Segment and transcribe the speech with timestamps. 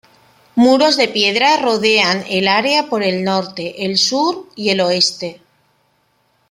[0.55, 5.41] Muros de piedra rodean el área por el norte, el sur y el oeste.